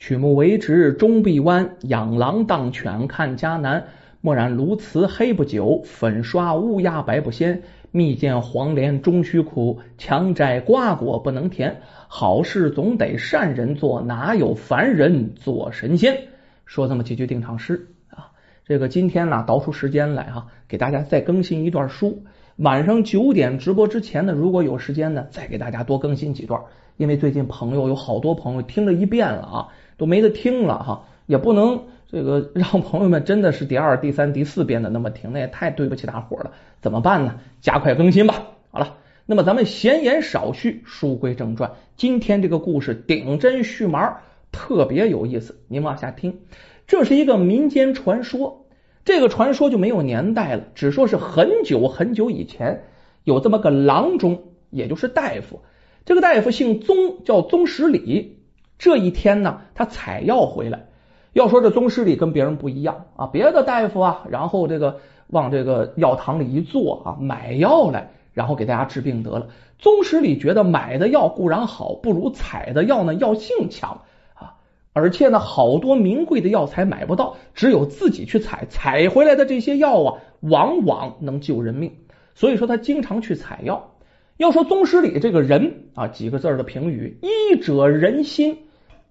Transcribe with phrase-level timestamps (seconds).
[0.00, 3.84] 曲目为直终必弯，养狼当犬看家难。
[4.22, 7.62] 墨染鸬鹚黑不久，粉刷乌鸦白不鲜。
[7.90, 11.82] 蜜饯黄连终须苦，强摘瓜果不能甜。
[12.08, 16.16] 好事总得善人做，哪有凡人做神仙？
[16.64, 18.32] 说这么几句定场诗啊。
[18.64, 22.24] 这个今天呢，倒出时间来哈，给大家再更新一段书。
[22.56, 26.58] 晚上九点直播之前呢，如果有时间呢，再给大家多更新几段。
[26.96, 29.68] 因为最近朋友有好多朋友听了一遍了啊。
[30.00, 36.52] 都没得听了哈，也不能这个 让朋友们真的是第二、第三、第四遍的那么听，那也太对不起大伙了。
[36.80, 37.34] 怎么办呢？
[37.60, 38.46] 加快更新吧。
[38.70, 41.72] 好了，那么咱们闲言少叙，书归正传。
[41.96, 45.60] 今天这个故事顶针续麻，特别有意思。
[45.68, 46.38] 您往下听，
[46.86, 48.64] 这是一个民间传说。
[49.04, 52.84] 这个传说就没有年代了，只说是很久很久以前
[53.24, 55.60] 有这么个郎中，也就是大夫。
[56.06, 58.39] 这个大夫姓宗，叫宗十里。
[58.80, 60.86] 这一天呢，他采药回来。
[61.34, 69.48] 要说这宗师里跟别人不一样啊，别的大夫啊，然后这个往这个药堂里一坐啊，买药来，然后给大家治病得了。
[69.78, 74.00] 宗师里觉得买的药固然好，不如采的药呢药性强
[74.32, 74.56] 啊，
[74.94, 81.92] 而且呢，好多名贵的药材买不到，只有自己去采，采回来的这些药啊，往往能救人命。
[82.34, 83.90] 所以说他经常去采药。
[84.38, 88.56] 要说宗师里这个人啊，几个字的评语：医者仁心。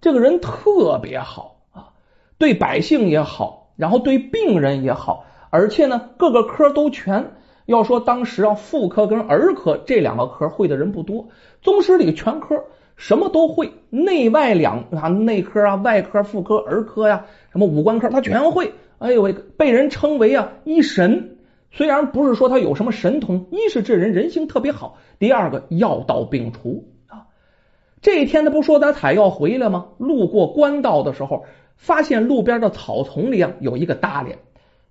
[0.01, 1.89] 这个人特别好啊，
[2.37, 7.31] 对百姓也好，然后对病人也好，而且呢，各个科都全。
[7.65, 11.27] 要说当时啊，妇科跟儿科这两个科会的人不多，
[11.61, 12.63] 宗师里全科
[12.95, 18.73] 什么都会，内外两啊，内科啊、外科、妇科、儿科呀，什么五官科他全会。
[18.97, 21.37] 哎呦喂，被人称为啊医神。
[21.71, 26.85] 虽然不是说他有什么神通，一是这人人性特别好，第二个药到病除。
[28.01, 29.87] 这一天，他不说他采药回来吗？
[29.97, 34.39] 路过官道的时候，发现路边的草丛里啊有一个大脸。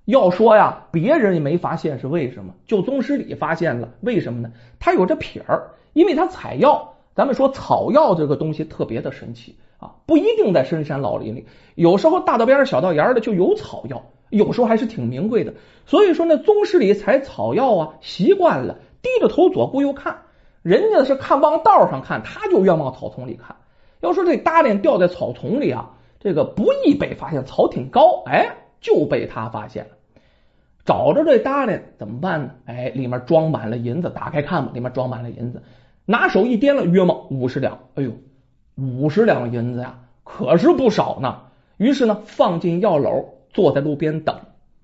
[0.05, 2.55] 要说呀，别人也没发现，是为什么？
[2.67, 4.51] 就宗师里发现了，为什么呢？
[4.79, 6.95] 他有这撇儿，因为他采药。
[7.15, 15.55] 咱们说草药这个东西特别的神奇啊，不一定在深山老林里，有时候大道边上小道沿的就有草药，有时候还是挺名贵的。
[15.85, 20.19] 所以说呢，宗师里采草药啊，习惯了，低着头左顾右看。
[20.69, 23.57] 人家是看往道上看，他就愿往草丛里看。
[24.01, 29.93] 要说这搭脸掉在草丛里啊，这个不易被发现，草挺高，哎，就被他发现了。
[30.85, 32.51] 找着这搭脸怎么办呢？
[32.67, 35.63] 哎，里面装满了银子，打开看吧，里面装满了银子。
[36.05, 37.79] 拿手一掂了，约莫五十两。
[37.95, 38.13] 哎呦，
[38.77, 41.45] 五十两银子呀，可是不少呢。
[41.79, 43.25] 于是呢，放进药篓，
[43.55, 44.39] 坐在路边等。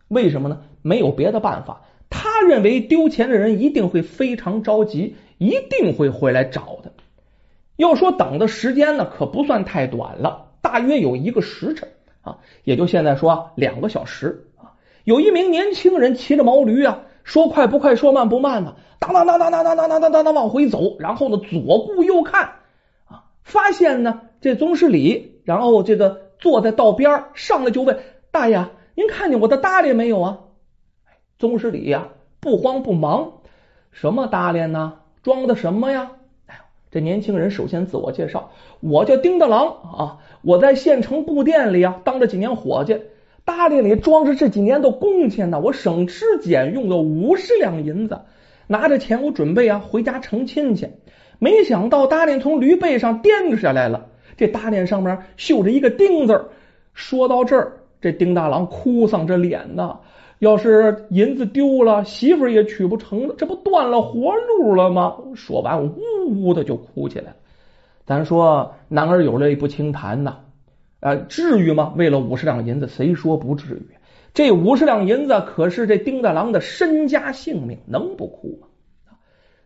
[0.09, 0.63] 为什么呢？
[0.81, 1.83] 没有别的办法。
[2.09, 5.17] 他认为丢钱的人一定会非常着急。
[5.39, 6.93] 一定会回来找的。
[7.77, 11.89] 要说等的时间呢，可不算太短了，大约有一个时辰
[12.23, 14.79] 啊，也就现在说两个小时啊。
[15.03, 22.53] 有一名年轻人骑着毛驴啊，说快不快，说慢不慢呢，当当当当当当当当当当往回走，然后呢左顾右看
[23.07, 27.99] 啊，发现呢这宗师礼，然后这个坐在道边上来就问
[28.31, 30.39] 大爷，您看见我的搭裢没有啊？
[31.39, 32.09] 宗师礼呀，
[32.39, 33.33] 不慌不忙，
[33.91, 35.01] 什么搭裢呢？
[35.25, 36.13] 装的什么呀？
[36.47, 43.01] 哎，这年轻人首先自我介绍，我叫丁大郎啊，我在县城布店里啊当了几年伙计，
[43.47, 48.21] 大裢里装着这几年的工钱呢，我省吃俭用的五十两银子，
[48.67, 50.91] 拿着钱我准备啊回家成亲去，
[51.39, 56.51] 没想到大裢从驴背上颠下来了，这大裢上面绣着一个丁字
[56.93, 60.01] 说到这儿，这丁大郎哭丧着脸呢。
[60.41, 65.17] 要是银子丢了，媳妇儿也娶不成了，这不断了活路了吗？
[65.35, 65.95] 说完，呜
[66.29, 67.37] 呜的就哭起来了。
[68.05, 70.37] 咱说男儿有泪不轻弹呐，
[71.01, 71.95] 啊，至于吗？
[71.97, 73.87] 为了五十两银子，谁说不至于？
[74.35, 78.69] 这五十两银子可是这丁大郎的身家性命，能不哭吗？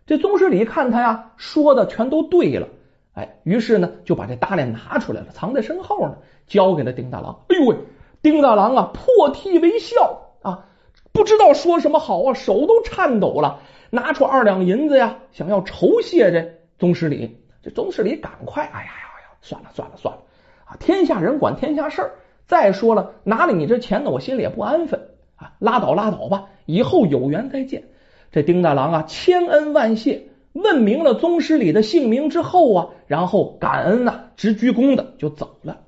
[0.07, 2.69] 这宗师礼看他呀，说的全都对了，
[3.15, 7.41] 哎，于是呢就把这大脸拿出来了，藏在身后呢，交给了丁大郎。
[7.48, 7.77] 哎呦喂，
[8.22, 10.28] 丁大郎啊，破涕为笑。
[10.43, 10.67] 啊，
[11.13, 17.45] 不知道说什么好啊，手都颤抖了，拿出二两银子呀，想要酬谢这宗师礼。
[17.63, 20.23] 这宗师礼赶快，哎呀呀呀，算了算了算了
[20.65, 20.77] 啊！
[20.79, 22.13] 天下人管天下事儿。
[22.47, 25.53] 再说了，拿了你这钱呢，我心里也不安分啊。
[25.59, 27.89] 拉倒拉倒吧，以后有缘再见。
[28.31, 35.81] 这丁大郎啊，千恩万谢，问明了宗师礼的姓名之后啊，然后感恩呐，直鞠躬的就走了。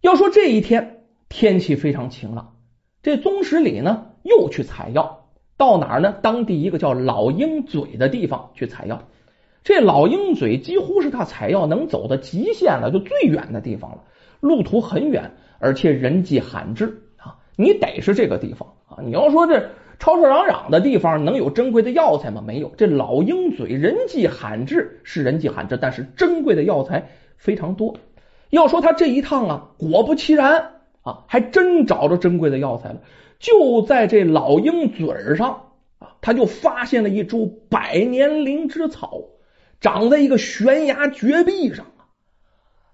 [0.00, 2.57] 要说这一天天气非常晴朗。
[3.02, 6.14] 这宗室里呢，又去采药，到哪儿呢？
[6.20, 9.02] 当地一个叫老鹰嘴的地方去采药。
[9.64, 14.04] 这老鹰嘴几乎是他采药能走的极限了，就最远的地方了。
[14.40, 17.38] 路途很远，而且人迹罕至啊！
[17.56, 18.98] 你得是这个地方啊！
[19.04, 22.42] 你要说这吵吵嚷嚷的地方能有珍贵的药材吗？
[22.46, 22.72] 没有。
[22.76, 27.96] 这老鹰嘴人迹罕至是人迹罕至，但是珍贵的药材非常多。
[28.50, 30.77] 要说他这一趟啊，果不其然
[31.08, 33.00] 啊，还真找着珍贵的药材了。
[33.38, 39.24] 就在这老鹰嘴上啊，他就发现了一株百年灵芝草。
[39.80, 41.86] 长在一个悬崖绝壁上！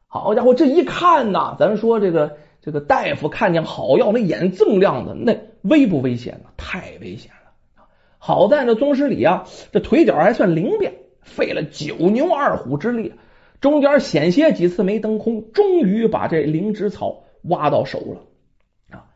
[0.07, 6.51] 好家伙，这一看呐，咱说这个这个大夫看见好药，那眼锃亮的，那危不危险呢？
[6.59, 7.87] 太危险了！
[8.19, 13.15] 好在那宗师里啊，这腿脚还算灵便，费了九牛二虎之力，
[13.63, 19.07] 中间险些几次没登空，终于把这灵芝草挖到手了啊！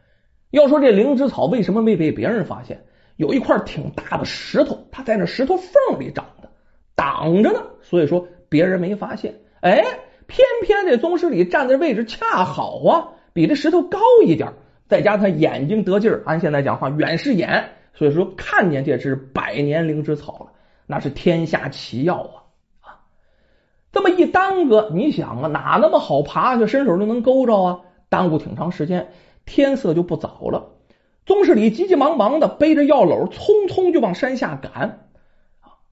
[0.51, 2.85] 要说这灵芝草为什么没被别人发现？
[3.17, 6.49] 有一块挺大的石头，它在那石头缝里长的。
[6.95, 9.35] 挡着呢，所以说别人没发现。
[9.61, 9.85] 哎，
[10.27, 14.53] 偏偏这宗师里站的位置恰好啊，比这石头高一点，
[14.89, 20.53] 再加上他眼睛得劲儿，按现在讲话远视眼，所以说看见这只百年灵芝草了，
[20.87, 22.37] 那是天下奇药啊
[22.83, 23.01] 啊！
[23.91, 27.81] 这么一耽搁，你想啊，哪那么好爬去，伸手就能勾着啊？
[28.09, 29.09] 耽误挺长时间，
[29.45, 30.71] 天色就不早了。
[31.27, 35.07] 宗室里急急忙忙的背着药篓，匆匆就往山下赶。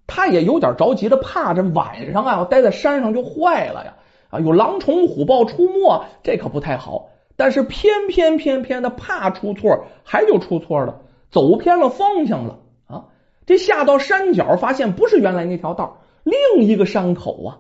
[0.07, 3.97] 他也有点着急了，怕这晚上啊要待在山上就坏了呀
[4.31, 7.11] 啊，有狼虫虎豹出没，这可不太好。
[7.37, 13.05] 但是偏偏偏偏的怕出错，还就出错了，走偏了方向了啊！
[13.45, 17.59] 这下到山脚，发现不是原来那条道，另一个山口啊。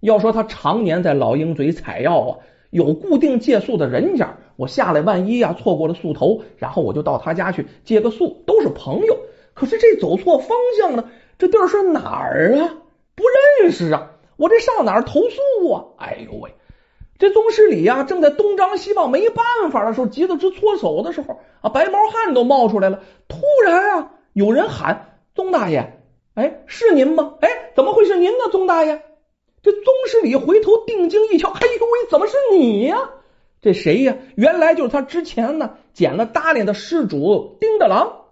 [0.00, 2.38] 要说他常年在老鹰嘴采药啊，
[2.70, 9.18] 有固定借宿的人家，我下来万一啊错过了宿头，然后我就到他家去借个宿，都是朋友。
[9.54, 11.08] 可是这走错方向了。
[11.38, 12.74] 这地儿是哪儿啊？
[13.14, 13.22] 不
[13.60, 14.10] 认识啊！
[14.36, 15.84] 我这上哪儿投诉啊？
[15.96, 16.52] 哎呦喂！
[17.18, 23.00] 这宗师里呀，正在东张西望，没办法的时候，急得直搓手的时候啊，白毛汗都冒出来了。
[23.28, 26.00] 突然啊，有人喊：“宗大爷，
[26.34, 27.34] 哎，是您吗？
[27.40, 28.48] 哎，怎么会是您呢？
[28.50, 29.00] 宗大爷！”
[29.68, 32.96] 这宗师礼回头定睛一瞧，哎呦喂，怎么是你呀？
[33.60, 34.16] 这谁呀？
[34.34, 38.22] 原来就是他之前呢捡了搭裢的施主丁大郎。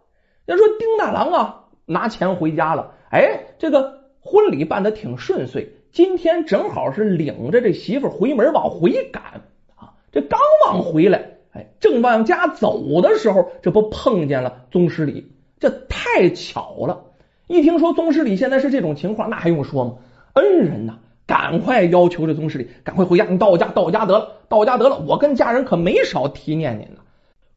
[0.47, 2.95] 要说丁大郎啊，拿钱回家了。
[3.11, 9.43] 哎，这个婚礼办的挺顺遂，今天正好是领着这媳妇回门往回赶
[9.75, 9.93] 啊。
[10.13, 17.05] 这刚往回来，哎，正往家走的时候，这不碰见了宗师礼，这太巧了。
[17.47, 19.97] 一听说宗师礼现在是这种情况，那还用说吗？
[20.33, 27.01] 恩人呐，赶快要求这宗师礼赶快回家，你到我家，到我家得了，到我家得了，我跟家人可没少提念您呢。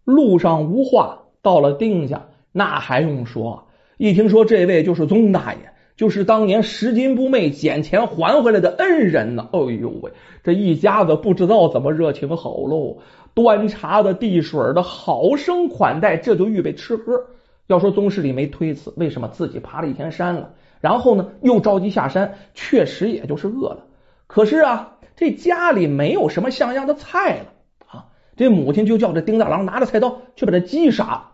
[0.06, 3.68] 路上无话，到了丁家，那还用说？
[3.98, 5.60] 一听说这位就是宗大爷，
[5.96, 9.50] 就是当年拾金不昧捡钱还回来的恩人呢。
[9.52, 10.12] 哎呦喂，
[10.44, 12.98] 这一家子不知道怎么热情好喽，
[13.36, 17.26] 端茶的递水的好生款待，这就预备吃喝。
[17.68, 23.86] 要说宗师里没推辞，为什么自己爬了一天山了，然后呢又着急下山，确实也就是饿了。
[24.28, 27.46] 可是啊，这家里没有什么像样的菜了
[27.88, 28.06] 啊，
[28.36, 31.26] 这母亲就叫这丁大郎拿着菜刀去把这鸡杀了。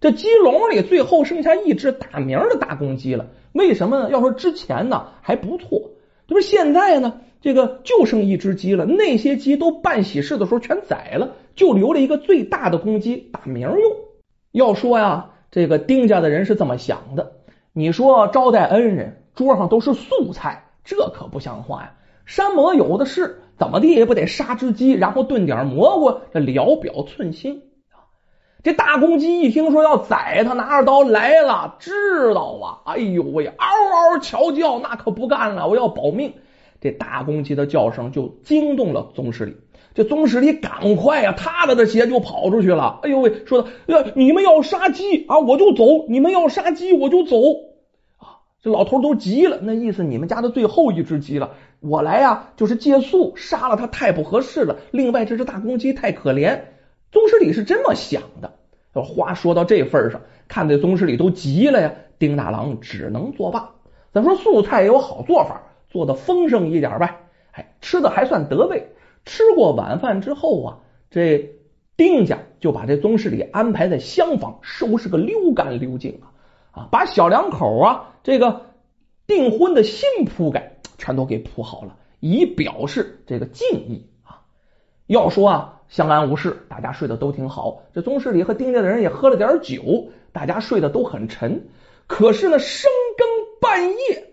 [0.00, 4.10] 这鸡笼里最后剩下一只打鸣的大公鸡了，为什么呢？
[4.10, 5.90] 要说之前呢还不错，
[6.26, 8.84] 这不现在呢，这个就剩一只鸡了。
[8.84, 13.92] 那些鸡都办喜事的时候全宰了，就留了一个最大的公鸡打鸣用。
[14.50, 17.34] 要说呀，这个丁家的人是这么想的：
[17.74, 21.94] 你说招待恩人，桌上都是素菜，这可不像话呀！
[22.26, 27.62] 山魔有的是，怎么地也不得杀只鸡，然后炖点蘑菇，这聊表寸心。
[28.62, 32.92] 这大公鸡一听说要宰他，拿着刀来了，知道啊！
[32.92, 36.34] 哎呦喂，嗷嗷瞧叫，那可不干了，我要保命！
[36.78, 39.56] 这大公鸡的叫声就惊动了宗师里，
[39.94, 43.00] 这宗师里赶快呀，踏了的鞋就跑出去了。
[43.02, 47.36] 哎呦喂，说的，呀，你们要杀鸡啊，我就走；你们要杀鸡，我就走。
[48.16, 54.76] 啊，这老头都急了，那意思你们家的最后一只鸡了，我来呀，就是借宿，杀了它太不合适了。
[54.92, 56.60] 另外，这只大公鸡太可怜。
[57.10, 58.52] 宗师里是这么想的，
[59.02, 61.92] 话说到这份上，看这宗师里都急了呀。
[62.18, 63.70] 丁大郎只能作罢。
[64.14, 67.16] 咱说素菜也有好做法，做的丰盛一点呗。
[67.50, 68.91] 哎，吃的还算得味。
[69.24, 70.78] 吃过晚饭之后啊，
[71.10, 71.50] 这
[71.96, 76.32] 丁家就把这宗师里安排在厢房，收拾个溜干溜净啊
[76.72, 78.66] 啊，把小两口啊这个
[79.26, 84.42] 订婚的新铺盖全都给铺好了，以表示这个敬意啊。
[85.06, 85.78] 要说啊。
[85.88, 87.82] 相安无事，大家睡得都挺好。
[87.92, 91.66] 这宗室里和丁家的人也喝了点酒，大家睡得都很沉。
[92.06, 93.28] 可是呢，深更
[93.60, 94.32] 半夜，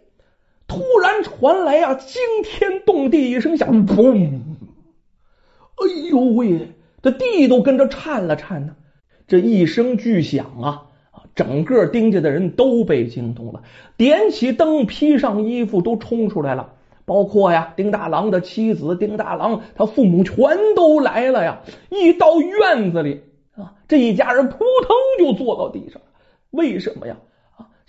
[0.69, 4.48] 突然传来呀惊天动地一声响，砰！
[5.81, 6.69] 哎呦喂，
[7.01, 8.75] 这地都跟着颤了颤呢。
[9.27, 13.61] 这一声巨响啊啊，整个丁家的人都被惊动了，
[13.97, 16.73] 点起灯，披上衣服，都冲出来了。
[17.05, 20.35] 包括呀，丁大郎的妻子，丁大郎他父母全
[20.75, 21.61] 都来了呀。
[21.89, 23.21] 一到院子里
[23.55, 26.01] 啊，这一家人扑腾就坐到地上。
[26.51, 27.17] 为什么呀？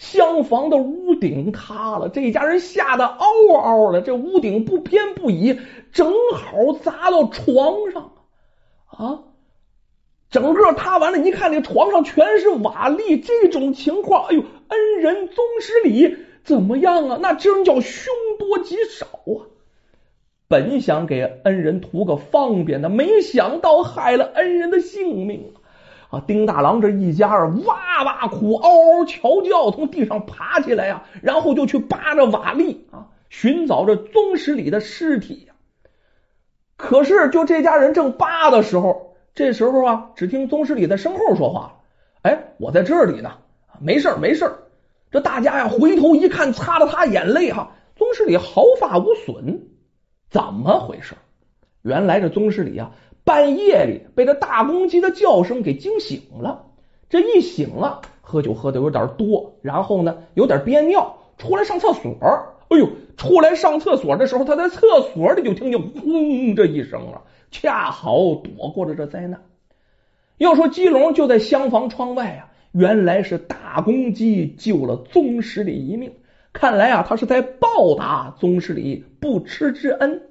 [0.00, 4.00] 厢房的屋顶塌了，这一家人吓得嗷嗷的。
[4.00, 5.60] 这屋顶不偏不倚，
[5.92, 8.12] 正好砸到床上
[8.86, 9.20] 啊！
[10.30, 16.16] 整个塌完了，一看这床上全是瓦砾，这种情况，哎呦，恩人宗师礼。
[16.44, 17.18] 怎么样啊？
[17.20, 19.52] 那真叫凶多吉少啊！
[20.48, 25.52] 本想给恩人图个方便的，没想到害了恩人的性命
[26.10, 26.22] 啊！
[26.26, 35.54] 丁大郎这一家儿哇哇哭，嗷嗷嚎叫，从地上爬起来呀，然后就去扒着瓦砾啊，寻找着宗师里的尸体呀。
[36.76, 41.80] 可是就这家人正扒的时候，这时候啊，只听宗师里在身后说话
[42.22, 43.38] ：“哎，我在这里呢，
[43.78, 44.52] 没事没事
[45.12, 49.68] 这大家呀，回头一看，擦了擦眼泪，哈，宗师里毫发无损，
[50.28, 51.14] 怎么回事？
[51.82, 52.90] 原来这宗师里啊，
[53.30, 56.66] 半夜里被这大公鸡的叫声给惊醒了。
[57.08, 62.16] 这一醒了，喝酒喝的有点多，然后呢，有点憋尿，出来上厕所。
[62.70, 64.80] 哎呦，出来上厕所的时候，他在厕
[65.14, 67.22] 所里就听见轰这一声了，
[67.52, 69.40] 恰好躲过了这灾难。
[70.36, 72.50] 要说鸡笼就在厢房窗外啊。
[72.72, 76.14] 原来是大公鸡救了宗师里一命，
[76.52, 80.22] 看来啊，他是在报答宗师里不耻之恩。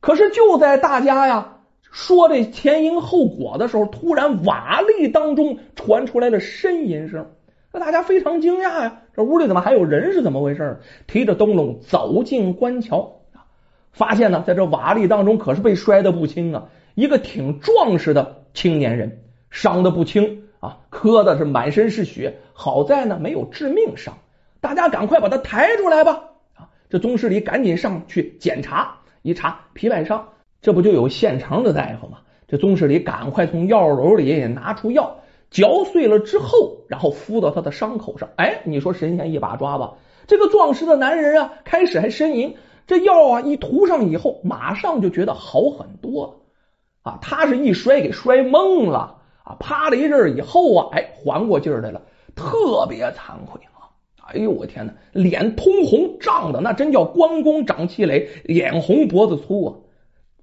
[0.00, 1.53] 可是就在大家呀
[1.94, 7.30] 说这前因后果的时候，突然瓦砾当中传出来了呻吟声，
[7.72, 10.12] 那大家非常惊讶呀，这屋里怎么还有人？
[10.12, 10.80] 是怎么回事？
[11.06, 13.20] 提着灯笼走进观瞧
[13.92, 16.64] 发现呢，在这瓦砾当中可是被摔得不轻啊，
[16.96, 19.20] 一个挺壮实的青年人，
[19.50, 20.40] 伤的不轻。
[20.58, 24.14] 啊，磕的是满身是血，好在呢没有致命伤。
[24.62, 26.30] 大家赶快把他抬出来吧！
[26.54, 30.30] 啊，这宗师里赶紧上去检查，一查皮外伤，
[30.64, 32.20] 这不就有现成的大夫吗？
[32.48, 35.18] 这宗室里赶快从药篓里拿出药，
[35.50, 38.30] 嚼碎了之后，然后敷到他的伤口上。
[38.36, 39.92] 哎，你说神仙一把抓吧？
[40.26, 42.56] 这个壮实的男人啊，开始还呻吟，
[42.86, 46.32] 这药啊一涂上以后，马上就觉得好很多了。
[47.02, 49.18] 啊，他是一摔给摔懵了。
[49.42, 52.00] 啊，趴了一阵以后啊，哎，缓过劲儿来了，
[52.34, 53.92] 特别惭愧啊！
[54.28, 59.83] 哎呦，我天哪，脸通红，胀的那真叫关公长气垒，脸红脖子粗啊！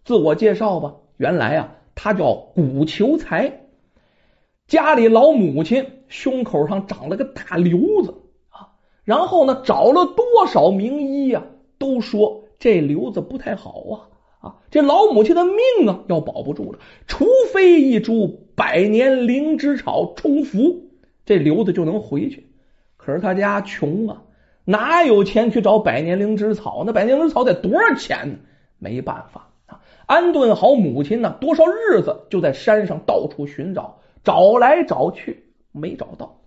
[0.04, 3.62] 自我介绍吧，原来啊，他叫古求财，
[4.68, 8.16] 家里老母亲胸口上长了个大瘤子
[8.50, 8.70] 啊，
[9.04, 11.44] 然后呢，找了多少名医呀，
[11.78, 14.08] 都说这瘤子不太好啊。
[14.42, 20.90] 啊，这老母亲的命啊，要保不住了，除非一株百年灵芝草冲服，
[21.26, 22.48] 这瘤子就能回去。
[22.98, 24.24] 可是他家穷啊，
[24.66, 26.82] 哪有钱去找百年灵芝草？
[26.84, 28.40] 那百年灵芝草得多少钱呢？
[28.80, 29.51] 没办法，
[30.12, 36.42] 安顿好母亲呢，多少日子就在山上到处寻找，找来找去没找到。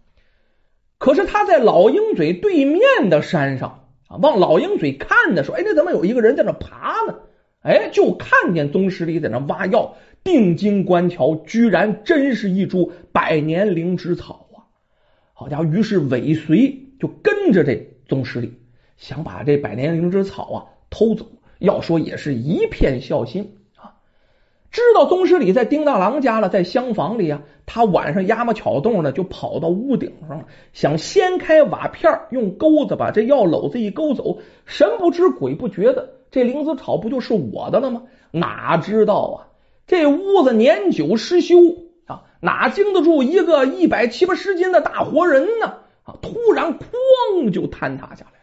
[0.98, 7.20] 可是他在老鹰嘴对面的山上啊，往老鹰嘴看的时候，哎，那怎么有一个人在那爬呢？
[7.62, 14.68] 哎，就看见宗师里在那挖药，定睛观瞧，居然真是一株百年灵芝草啊！
[15.32, 18.60] 好家伙，于是尾随就跟着这宗师里，
[18.98, 21.24] 想把这百年灵芝草啊偷走。
[21.64, 23.94] 要说也是一片孝心啊！
[24.70, 34.38] 知道宗师礼在丁大郎家了，在厢房里啊，他晚上压么巧动呢，就跑到屋顶上了，想掀开瓦片，用钩子把这药篓子一勾走。
[34.66, 36.10] 神不知鬼不觉的。
[36.30, 38.02] 这灵芝草不就是我的了吗？
[38.30, 39.48] 哪知道啊，
[39.86, 41.56] 这屋子年久失修
[42.06, 45.74] 啊，哪经得住一个一百七八十斤的大活人呢？
[46.02, 48.33] 啊，突然哐就坍塌下来。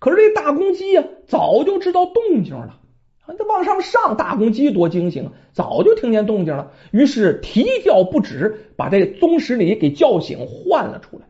[0.00, 2.80] 可是这大公鸡呀，早就知道动静了，
[3.24, 4.16] 它往上上。
[4.16, 11.26] 大公鸡多惊醒，早就听见动静了，于是啼叫不止，把这宗师里给叫醒，唤了出来。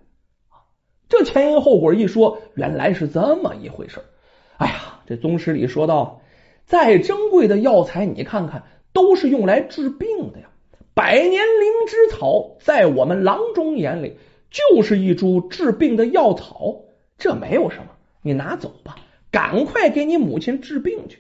[1.11, 4.01] 这前因后果一说，原来是这么一回事。
[4.57, 4.97] 哎呀！
[5.07, 6.23] 这宗师里说道
[6.65, 8.63] ：“再珍贵的药材，你看看，
[8.93, 10.47] 都是用来治病的呀。
[10.95, 14.19] 百年灵芝草，在我们郎中眼里，
[14.51, 16.83] 就是一株治病的药草，
[17.19, 17.87] 这没有什么。
[18.23, 18.97] 你拿走吧，
[19.31, 21.19] 赶快给你母亲治病去。”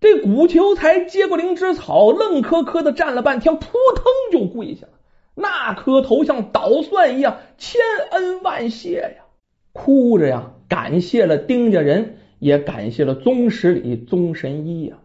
[0.00, 4.92] 这古求才接过灵芝草，愣磕磕的站了半天，扑腾就跪下了，
[5.34, 9.24] 那磕头像捣蒜一样，千恩万谢呀，
[9.72, 10.52] 哭着呀。
[10.68, 14.98] 感谢了丁家人，也感谢了宗室里宗神医呀。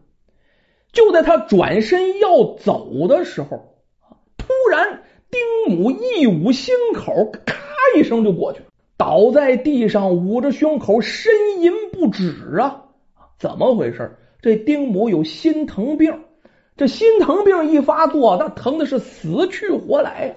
[0.94, 3.76] 就在他转身要走的时候，
[4.38, 7.58] 突然丁母一捂心口，咔
[7.98, 8.66] 一声就过去了，
[8.98, 11.28] 倒在地上，捂着胸口呻
[11.60, 12.84] 吟不止啊！
[13.38, 14.18] 怎么回事？
[14.42, 16.22] 这丁母有心疼病，
[16.78, 20.36] 这心疼病一发作，那疼的是死去活来！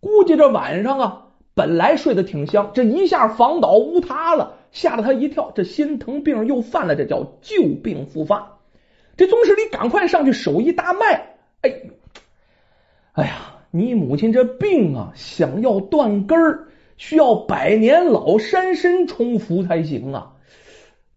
[0.00, 8.58] 估计这晚上啊，本来睡得挺香，这一下房倒屋塌了，吓了他一跳，这心疼病又犯了，这叫旧病复发。
[9.16, 11.76] 这宗师里赶快上去，手一搭脉，哎呦，
[13.12, 16.67] 哎呀，你母亲这病啊，想要断根儿，
[16.98, 20.34] 需要百年老山参冲服才行啊。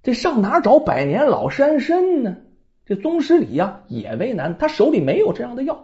[0.01, 2.37] 这上哪找百年老山参呢？
[2.85, 5.83] 这宗师里呀也为难，他手里没有这样的药。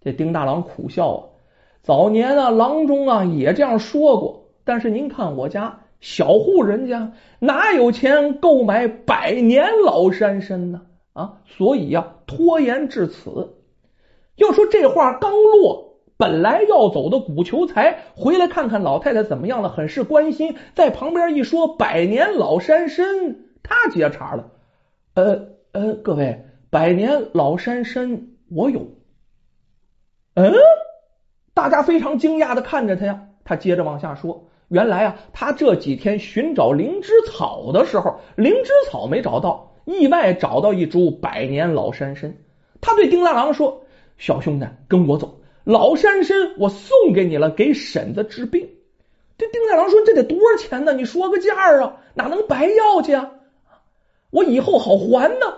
[0.00, 1.24] 这丁大郎苦笑啊，
[1.82, 10.82] 早年啊郎中啊也这样说过，但是您看我家小户人家哪有钱购买百年老山参呢？
[11.12, 13.56] 啊，所以呀，拖延至此。
[14.36, 23.04] 要说这话刚落，本来要走的古求财回来看看老太太怎么样了，很是关心，在旁边一说百年老山参，
[23.62, 24.50] 他接茬了。
[25.14, 28.88] 呃呃，各位，百年老山参我有。
[30.34, 30.52] 嗯，
[31.52, 33.28] 大家非常惊讶的看着他呀。
[33.44, 39.72] 他接着往下说，原来啊，他这几天寻找灵芝草的时候，灵芝草没找到。
[39.84, 42.34] 意外找到一株百年老山参，
[42.80, 43.82] 他对丁大郎说
[44.16, 48.68] ：“小兄弟，跟我走，老山参我送给你了，给婶子治病。”
[49.36, 50.92] 这丁大郎说：“这得多少钱呢？
[50.92, 53.32] 你说个价啊，哪能白要去啊？
[54.30, 55.54] 我以后好还呢。”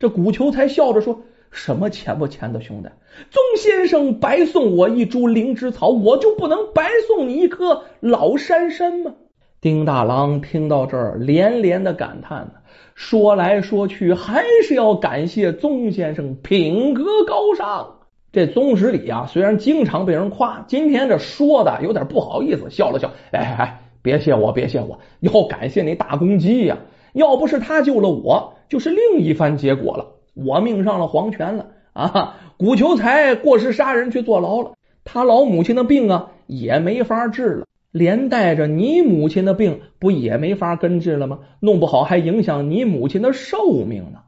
[0.00, 1.20] 这古求才笑着说
[1.50, 2.88] ：“什么钱不钱的，兄弟，
[3.30, 9.14] 宗先生白送我一株灵芝草，我就不能白送你一棵老山参吗？”
[9.60, 12.52] 丁大郎听到这儿，连连的感叹呢。
[12.94, 17.97] 说来说去，还是要感谢宗先生品格高尚。
[18.30, 23.10] 这宗室里啊，虽然经常被人夸，今天这说的有点不好意思，笑了笑。
[23.32, 26.78] 哎哎哎，别谢我，别谢我，要感谢那大公鸡呀！
[27.14, 30.16] 要不是他救了我，就是另一番结果了。
[30.34, 32.36] 我命上了黄泉了啊！
[32.58, 34.72] 古求财过失杀人去坐牢了，
[35.04, 37.66] 他老母亲的病啊也没法治了。
[37.90, 41.38] 连带着你母亲的病不也没法根治了吗？
[41.60, 44.20] 弄不好还影响你母亲的寿命呢。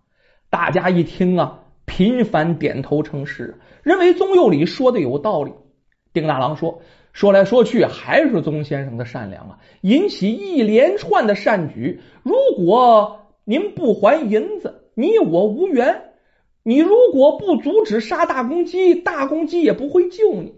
[0.48, 1.59] 大家一听啊，
[1.90, 5.52] 频繁点头称是，认为宗佑礼说的有道理。
[6.12, 12.00] 丁大郎说：“说来说去还是宗先生的善良啊，引起一连串的善举。
[12.22, 15.96] 如果您不还银子，你我无缘；
[16.62, 20.54] 你如果不阻止杀大公鸡，大公鸡也不会救你。”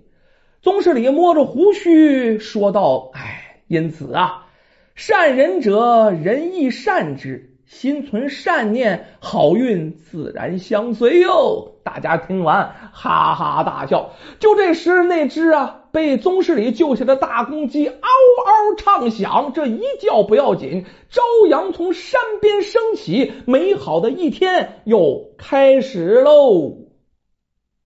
[0.60, 4.48] 宗室里摸着胡须说道：“哎，因此啊，
[4.94, 14.10] 善人者人亦善之，心存善念，好运自然相随哟。”大家听完哈哈大笑。
[14.38, 19.52] 就这时，那只啊被宗室里救下的大公鸡嗷嗷唱响。
[19.54, 26.76] 这一叫不要紧，朝阳从山边升起，美好的一天又开始喽。